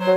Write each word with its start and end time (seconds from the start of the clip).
Rudi. 0.00 0.16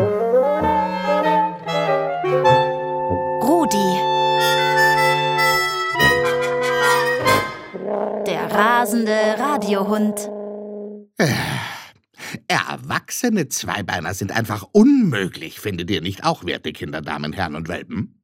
Der 8.26 8.50
rasende 8.50 9.12
Radiohund. 9.38 10.30
Erwachsene 12.48 13.50
Zweibeiner 13.50 14.14
sind 14.14 14.32
einfach 14.32 14.64
unmöglich, 14.72 15.60
findet 15.60 15.92
ihr 15.92 16.00
nicht 16.00 16.24
auch, 16.24 16.46
werte 16.46 16.72
Kinder, 16.72 17.02
Damen, 17.02 17.34
Herren 17.34 17.56
und 17.56 17.68
Welpen? 17.68 18.24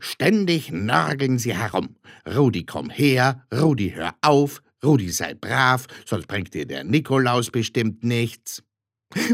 Ständig 0.00 0.72
nörgeln 0.72 1.38
sie 1.38 1.54
herum. 1.54 1.94
Rudi, 2.26 2.66
komm 2.66 2.90
her, 2.90 3.46
Rudi, 3.54 3.92
hör 3.94 4.16
auf, 4.22 4.60
Rudi, 4.84 5.10
sei 5.10 5.34
brav, 5.34 5.86
sonst 6.04 6.26
bringt 6.26 6.52
dir 6.52 6.66
der 6.66 6.82
Nikolaus 6.82 7.52
bestimmt 7.52 8.02
nichts. 8.02 8.65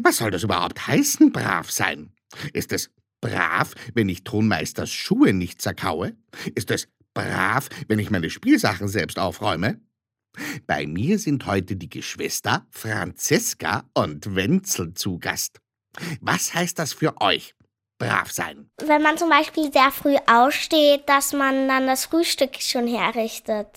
Was 0.03 0.19
soll 0.19 0.31
das 0.31 0.43
überhaupt 0.43 0.87
heißen, 0.87 1.33
brav 1.33 1.71
sein? 1.71 2.13
Ist 2.53 2.73
es 2.73 2.91
brav, 3.21 3.75
wenn 3.95 4.09
ich 4.09 4.25
Tonmeisters 4.25 4.91
Schuhe 4.91 5.33
nicht 5.33 5.63
zerkaue? 5.63 6.17
Ist 6.55 6.71
es 6.71 6.89
brav, 7.15 7.69
wenn 7.89 7.99
ich 7.99 8.11
meine 8.11 8.31
Spielsachen 8.31 8.89
selbst 8.89 9.19
aufräume? 9.19 9.81
Bei 10.67 10.87
mir 10.87 11.19
sind 11.19 11.47
heute 11.47 11.77
die 11.77 11.91
Geschwister 11.91 12.67
Franziska 12.71 13.85
und 13.95 14.35
Wenzel 14.35 14.95
zu 14.95 15.19
Gast. 15.19 15.61
Was 16.21 16.55
heißt 16.55 16.79
das 16.79 16.95
für 16.95 17.21
euch? 17.21 17.55
Brav 17.99 18.33
sein. 18.33 18.71
Wenn 18.85 19.03
man 19.03 19.19
zum 19.19 19.29
Beispiel 19.29 19.71
sehr 19.73 19.93
früh 19.93 20.17
aussteht, 20.27 21.09
dass 21.09 21.33
man 21.33 21.69
dann 21.69 21.87
das 21.87 22.07
Frühstück 22.07 22.57
schon 22.61 22.89
herrichtet. 22.89 23.69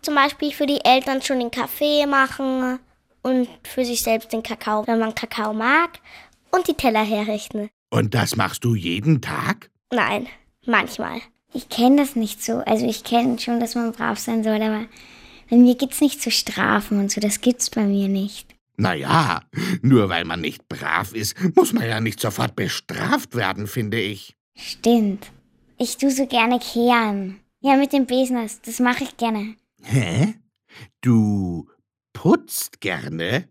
Zum 0.00 0.14
Beispiel 0.14 0.52
für 0.52 0.66
die 0.66 0.84
Eltern 0.84 1.22
schon 1.22 1.38
den 1.38 1.50
Kaffee 1.50 2.06
machen 2.06 2.80
und 3.24 3.48
für 3.64 3.84
sich 3.84 4.02
selbst 4.02 4.32
den 4.32 4.42
Kakao, 4.42 4.86
wenn 4.86 5.00
man 5.00 5.14
Kakao 5.14 5.52
mag, 5.52 5.98
und 6.52 6.68
die 6.68 6.74
Teller 6.74 7.02
herrichten. 7.02 7.70
Und 7.90 8.14
das 8.14 8.36
machst 8.36 8.64
du 8.64 8.76
jeden 8.76 9.20
Tag? 9.20 9.70
Nein, 9.90 10.28
manchmal. 10.66 11.20
Ich 11.52 11.68
kenne 11.68 11.96
das 11.96 12.16
nicht 12.16 12.44
so. 12.44 12.58
Also 12.58 12.86
ich 12.86 13.02
kenne 13.02 13.38
schon, 13.38 13.60
dass 13.60 13.74
man 13.74 13.92
brav 13.92 14.18
sein 14.18 14.44
soll, 14.44 14.62
aber 14.62 14.86
bei 15.50 15.56
mir 15.56 15.74
gibt's 15.74 16.00
nicht 16.00 16.22
so 16.22 16.30
Strafen 16.30 17.00
und 17.00 17.10
so. 17.10 17.20
Das 17.20 17.40
gibt's 17.40 17.70
bei 17.70 17.84
mir 17.84 18.08
nicht. 18.08 18.54
Naja, 18.76 19.42
nur 19.82 20.08
weil 20.08 20.24
man 20.24 20.40
nicht 20.40 20.68
brav 20.68 21.12
ist, 21.14 21.36
muss 21.54 21.72
man 21.72 21.88
ja 21.88 22.00
nicht 22.00 22.20
sofort 22.20 22.56
bestraft 22.56 23.34
werden, 23.36 23.66
finde 23.66 24.00
ich. 24.00 24.36
Stimmt. 24.56 25.30
Ich 25.78 25.96
tu 25.96 26.10
so 26.10 26.26
gerne 26.26 26.58
kehren. 26.58 27.40
Ja, 27.60 27.76
mit 27.76 27.92
dem 27.92 28.06
Besen, 28.06 28.36
das, 28.36 28.60
das 28.60 28.80
mache 28.80 29.04
ich 29.04 29.16
gerne. 29.16 29.54
Hä? 29.82 30.34
Du 31.00 31.68
putzt 32.14 32.80
gerne? 32.80 33.46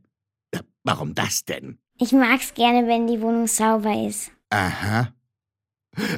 Äh, 0.50 0.61
Warum 0.83 1.14
das 1.14 1.45
denn? 1.45 1.78
Ich 2.00 2.11
mag's 2.11 2.56
gerne, 2.56 2.88
wenn 2.88 3.06
die 3.06 3.22
Wohnung 3.22 3.45
sauber 3.45 4.08
ist. 4.08 4.31
Aha. 4.50 5.14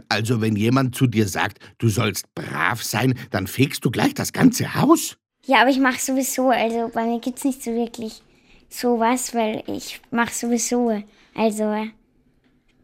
Also 0.08 0.40
wenn 0.40 0.56
jemand 0.56 0.96
zu 0.96 1.06
dir 1.08 1.28
sagt, 1.28 1.60
du 1.80 1.90
sollst 1.90 2.34
brav 2.34 2.82
sein, 2.82 3.20
dann 3.32 3.48
fegst 3.48 3.84
du 3.84 3.92
gleich 3.92 4.14
das 4.14 4.32
ganze 4.32 4.76
Haus? 4.76 5.18
Ja, 5.46 5.62
aber 5.62 5.70
ich 5.70 5.80
mache 5.80 6.00
sowieso. 6.00 6.50
Also 6.50 6.90
bei 6.94 7.06
mir 7.06 7.20
gibt's 7.20 7.44
nicht 7.44 7.62
so 7.62 7.72
wirklich 7.72 8.22
sowas, 8.70 9.34
weil 9.36 9.64
ich 9.68 10.00
mache 10.12 10.34
sowieso. 10.34 11.04
Also 11.34 11.90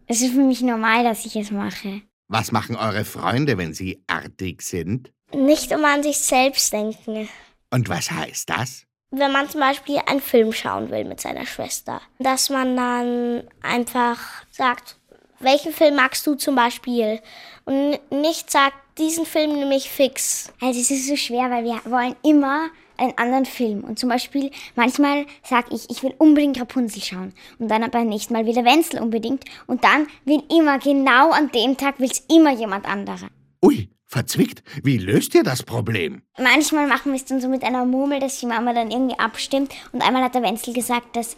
es 0.08 0.22
ist 0.22 0.34
für 0.34 0.44
mich 0.44 0.62
normal, 0.62 1.06
dass 1.06 1.26
ich 1.26 1.38
es 1.38 1.52
mache. 1.52 2.02
Was 2.28 2.52
machen 2.52 2.76
eure 2.76 3.06
Freunde, 3.06 3.58
wenn 3.58 3.74
sie 3.74 4.04
artig 4.08 4.62
sind? 4.62 5.12
Nicht 5.34 5.72
immer 5.72 5.94
an 5.94 6.04
sich 6.04 6.18
selbst 6.18 6.74
denken. 6.74 7.30
Und 7.72 7.88
was 7.88 8.12
heißt 8.12 8.50
das? 8.50 8.86
Wenn 9.12 9.32
man 9.32 9.50
zum 9.50 9.60
Beispiel 9.60 10.00
einen 10.06 10.22
Film 10.22 10.54
schauen 10.54 10.90
will 10.90 11.04
mit 11.04 11.20
seiner 11.20 11.46
Schwester, 11.46 12.02
dass 12.20 12.50
man 12.50 12.78
dann 12.78 13.44
einfach 13.62 14.18
sagt, 14.52 14.96
welchen 15.40 15.74
Film 15.74 15.96
magst 15.96 16.26
du 16.26 16.36
zum 16.36 16.56
Beispiel? 16.56 17.20
Und 17.66 18.00
nicht 18.10 18.50
sagt, 18.50 18.76
diesen 18.98 19.26
Film 19.26 19.54
nehme 19.54 19.76
ich 19.76 19.90
fix. 19.90 20.54
Also 20.62 20.80
es 20.80 20.92
ist 20.92 21.08
so 21.08 21.16
schwer, 21.16 21.50
weil 21.50 21.66
wir 21.66 21.82
wollen 21.92 22.16
immer 22.24 22.70
einen 22.98 23.18
anderen 23.18 23.46
Film. 23.46 23.84
Und 23.84 24.00
zum 24.00 24.10
Beispiel, 24.10 24.52
manchmal 24.76 25.26
sag 25.44 25.72
ich, 25.74 25.90
ich 25.90 26.04
will 26.04 26.14
unbedingt 26.18 26.60
Rapunzel 26.62 27.02
schauen. 27.02 27.34
Und 27.60 27.70
dann 27.70 27.90
beim 27.92 28.08
nächsten 28.08 28.34
Mal 28.34 28.46
will 28.46 28.54
der 28.54 28.66
Wenzel 28.66 29.02
unbedingt. 29.02 29.44
Und 29.68 29.84
dann 29.84 30.08
will 30.24 30.44
immer, 30.50 30.80
genau 30.80 31.32
an 31.32 31.52
dem 31.52 31.76
Tag 31.76 32.00
will 32.00 32.12
es 32.12 32.24
immer 32.30 32.52
jemand 32.52 32.86
anderer. 32.86 33.28
Ui, 33.64 33.90
verzwickt. 34.12 34.62
Wie 34.84 34.98
löst 34.98 35.34
ihr 35.34 35.44
das 35.44 35.64
Problem? 35.64 36.22
Manchmal 36.38 36.86
machen 36.86 37.12
wir 37.12 37.16
es 37.16 37.26
dann 37.26 37.42
so 37.42 37.48
mit 37.48 37.64
einer 37.64 37.86
Murmel, 37.86 38.20
dass 38.20 38.40
die 38.40 38.46
Mama 38.46 38.74
dann 38.74 38.92
irgendwie 38.92 39.18
abstimmt. 39.18 39.74
Und 39.94 40.02
einmal 40.02 40.24
hat 40.24 40.36
der 40.36 40.44
Wenzel 40.44 40.74
gesagt, 40.74 41.16
dass 41.16 41.38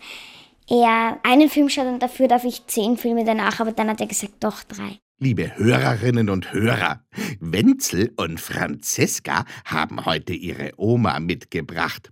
er 0.68 1.20
einen 1.24 1.50
Film 1.50 1.70
schaut 1.70 1.88
und 1.88 2.00
dafür 2.02 2.28
darf 2.28 2.44
ich 2.44 2.66
zehn 2.68 2.98
Filme 2.98 3.26
danach, 3.26 3.60
aber 3.60 3.72
dann 3.72 3.90
hat 3.90 4.02
er 4.02 4.08
gesagt, 4.08 4.36
doch 4.40 4.64
drei. 4.64 5.00
Liebe 5.20 5.56
Hörerinnen 5.56 6.30
und 6.30 6.52
Hörer, 6.52 7.06
Wenzel 7.40 8.12
und 8.18 8.42
Franziska 8.42 9.46
haben 9.66 10.06
heute 10.06 10.34
ihre 10.34 10.72
Oma 10.78 11.20
mitgebracht. 11.20 12.12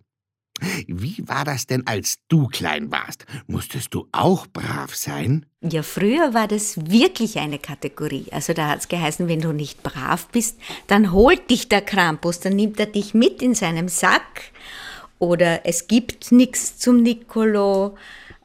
Wie 0.88 1.24
war 1.28 1.44
das 1.44 1.66
denn, 1.66 1.88
als 1.88 2.20
du 2.28 2.48
klein 2.48 2.92
warst? 2.92 3.26
Musstest 3.48 3.94
du 3.94 4.08
auch 4.12 4.48
brav 4.48 4.96
sein? 4.96 5.46
Ja, 5.62 5.84
früher 5.84 6.34
war 6.34 6.48
das 6.48 6.90
wirklich 6.90 7.40
eine 7.40 7.60
Kategorie. 7.60 8.28
Also 8.32 8.54
da 8.54 8.70
hat's 8.70 8.88
geheißen, 8.88 9.28
wenn 9.28 9.42
du 9.42 9.54
nicht 9.54 9.84
brav 9.84 10.28
bist, 10.28 10.60
dann 10.88 11.12
holt 11.12 11.50
dich 11.50 11.70
der 11.70 11.82
Krampus, 11.82 12.40
dann 12.40 12.56
nimmt 12.56 12.80
er 12.80 12.86
dich 12.86 13.14
mit 13.14 13.42
in 13.42 13.56
seinem 13.56 13.88
Sack. 13.88 14.52
Oder 15.20 15.66
es 15.66 15.88
gibt 15.88 16.32
nichts 16.32 16.78
zum 16.78 17.04
Nicolo, 17.04 17.96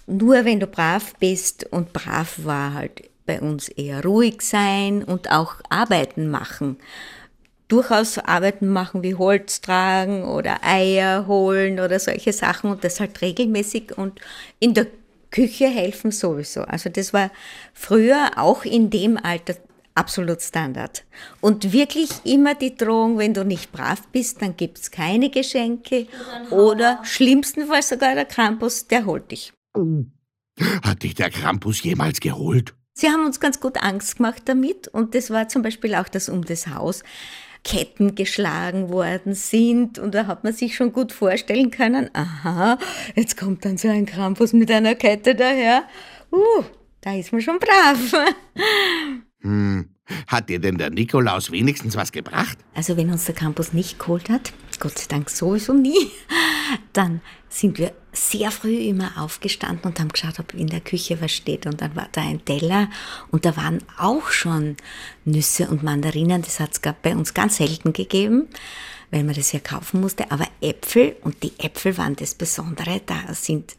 nur 0.06 0.44
wenn 0.44 0.60
du 0.60 0.66
brav 0.66 1.14
bist. 1.18 1.64
Und 1.70 1.92
brav 1.92 2.40
war 2.44 2.74
halt 2.74 3.10
bei 3.26 3.40
uns 3.40 3.68
eher 3.68 4.02
ruhig 4.02 4.42
sein 4.42 5.02
und 5.02 5.30
auch 5.30 5.56
Arbeiten 5.68 6.30
machen. 6.30 6.76
Durchaus 7.68 8.18
Arbeiten 8.18 8.68
machen 8.68 9.02
wie 9.02 9.16
Holz 9.16 9.60
tragen 9.60 10.24
oder 10.24 10.62
Eier 10.62 11.26
holen 11.26 11.80
oder 11.80 11.98
solche 11.98 12.32
Sachen 12.32 12.70
und 12.70 12.84
das 12.84 13.00
halt 13.00 13.20
regelmäßig 13.20 13.96
und 13.98 14.20
in 14.60 14.74
der 14.74 14.86
Küche 15.30 15.66
helfen 15.66 16.12
sowieso. 16.12 16.62
Also 16.62 16.88
das 16.90 17.12
war 17.12 17.30
früher 17.74 18.30
auch 18.36 18.64
in 18.64 18.90
dem 18.90 19.16
Alter 19.16 19.56
absolut 19.96 20.42
Standard. 20.42 21.04
Und 21.40 21.72
wirklich 21.72 22.10
immer 22.24 22.54
die 22.54 22.76
Drohung, 22.76 23.18
wenn 23.18 23.34
du 23.34 23.44
nicht 23.44 23.72
brav 23.72 24.02
bist, 24.12 24.42
dann 24.42 24.56
gibt's 24.56 24.90
keine 24.90 25.30
Geschenke 25.30 26.06
oder 26.50 27.00
schlimmstenfalls 27.02 27.88
sogar 27.88 28.14
der 28.14 28.26
Krampus, 28.26 28.86
der 28.86 29.06
holt 29.06 29.30
dich. 29.30 29.52
Hat 30.82 31.02
dich 31.02 31.14
der 31.14 31.30
Krampus 31.30 31.82
jemals 31.82 32.20
geholt? 32.20 32.74
Sie 32.94 33.08
haben 33.08 33.26
uns 33.26 33.40
ganz 33.40 33.60
gut 33.60 33.76
Angst 33.82 34.16
gemacht 34.16 34.42
damit 34.46 34.88
und 34.88 35.14
das 35.14 35.30
war 35.30 35.48
zum 35.48 35.62
Beispiel 35.62 35.94
auch 35.96 36.08
das 36.08 36.30
um 36.30 36.44
das 36.44 36.68
Haus. 36.68 37.02
Ketten 37.66 38.14
geschlagen 38.14 38.90
worden 38.90 39.34
sind 39.34 39.98
und 39.98 40.14
da 40.14 40.28
hat 40.28 40.44
man 40.44 40.52
sich 40.52 40.76
schon 40.76 40.92
gut 40.92 41.12
vorstellen 41.12 41.72
können, 41.72 42.08
aha, 42.12 42.78
jetzt 43.16 43.36
kommt 43.36 43.64
dann 43.64 43.76
so 43.76 43.88
ein 43.88 44.06
Krampus 44.06 44.52
mit 44.52 44.70
einer 44.70 44.94
Kette 44.94 45.34
daher. 45.34 45.82
Uh, 46.30 46.62
da 47.00 47.16
ist 47.16 47.32
man 47.32 47.42
schon 47.42 47.58
brav. 47.58 48.14
Hm. 49.42 49.90
Hat 50.26 50.48
dir 50.48 50.58
denn 50.58 50.76
der 50.76 50.90
Nikolaus 50.90 51.52
wenigstens 51.52 51.94
was 51.94 52.10
gebracht? 52.10 52.58
Also 52.74 52.96
wenn 52.96 53.10
uns 53.10 53.26
der 53.26 53.34
Campus 53.34 53.72
nicht 53.72 53.98
geholt 53.98 54.28
hat, 54.28 54.52
Gott 54.80 54.98
sei 54.98 55.04
Dank 55.08 55.30
sowieso 55.30 55.72
nie, 55.72 56.10
dann 56.92 57.20
sind 57.48 57.78
wir 57.78 57.92
sehr 58.12 58.50
früh 58.50 58.76
immer 58.76 59.12
aufgestanden 59.18 59.84
und 59.84 60.00
haben 60.00 60.08
geschaut, 60.08 60.38
ob 60.38 60.54
in 60.54 60.66
der 60.66 60.80
Küche 60.80 61.20
was 61.20 61.32
steht. 61.32 61.66
Und 61.66 61.80
dann 61.80 61.94
war 61.96 62.08
da 62.12 62.22
ein 62.22 62.44
Teller 62.44 62.88
und 63.30 63.44
da 63.44 63.56
waren 63.56 63.82
auch 63.98 64.30
schon 64.30 64.76
Nüsse 65.24 65.68
und 65.68 65.82
Mandarinen. 65.82 66.42
Das 66.42 66.60
hat 66.60 66.72
es 66.72 66.80
bei 67.02 67.14
uns 67.14 67.34
ganz 67.34 67.56
selten 67.56 67.92
gegeben, 67.92 68.48
weil 69.10 69.24
man 69.24 69.34
das 69.34 69.52
ja 69.52 69.60
kaufen 69.60 70.00
musste. 70.00 70.30
Aber 70.30 70.46
Äpfel 70.60 71.16
und 71.22 71.42
die 71.42 71.52
Äpfel 71.58 71.96
waren 71.98 72.16
das 72.16 72.34
Besondere. 72.34 73.00
Da 73.04 73.34
sind 73.34 73.76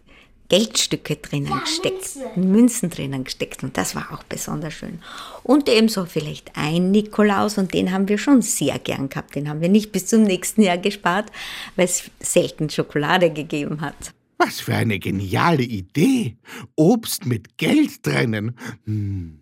Geldstücke 0.50 1.18
drinnen 1.18 1.60
gesteckt, 1.60 2.38
Münzen. 2.38 2.90
drinnen 2.90 3.24
gesteckt 3.26 3.64
und 3.64 3.78
das 3.78 3.96
war 3.96 4.14
auch 4.14 4.24
besonders 4.24 4.74
schön. 4.74 5.00
Und 5.44 5.68
ebenso 5.68 6.06
vielleicht 6.06 6.52
ein 6.56 6.92
Nikolaus 6.92 7.58
und 7.58 7.74
den 7.74 7.92
haben 7.92 8.08
wir 8.08 8.18
schon 8.18 8.42
sehr 8.42 8.80
gern 8.80 9.10
gehabt. 9.10 9.36
Den 9.36 9.50
haben 9.50 9.62
wir 9.62 9.70
nicht 9.70 9.92
bis 9.92 10.08
zum 10.08 10.24
nächsten 10.24 10.62
Jahr 10.62 10.78
gespart, 10.78 11.32
weil 11.76 11.86
es 11.86 12.10
selten 12.20 12.70
Schokolade 12.70 13.32
gegeben 13.32 13.82
hat. 13.82 14.14
Was 14.38 14.60
für 14.60 14.76
eine 14.76 15.00
geniale 15.00 15.64
Idee. 15.64 16.38
Obst 16.76 17.26
mit 17.26 17.58
Geld 17.58 18.06
drinnen. 18.06 18.58
Hm. 18.86 19.40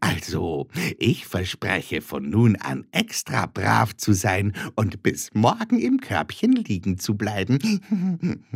Also, 0.00 0.68
ich 0.98 1.26
verspreche 1.26 2.00
von 2.00 2.28
nun 2.28 2.56
an 2.56 2.86
extra 2.92 3.46
brav 3.46 3.96
zu 3.96 4.12
sein 4.12 4.52
und 4.74 5.02
bis 5.02 5.30
morgen 5.34 5.78
im 5.78 6.00
Körbchen 6.00 6.52
liegen 6.52 6.98
zu 6.98 7.16
bleiben. 7.16 7.58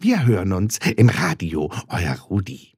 Wir 0.00 0.26
hören 0.26 0.52
uns 0.52 0.78
im 0.96 1.08
Radio, 1.08 1.72
euer 1.88 2.16
Rudi. 2.28 2.72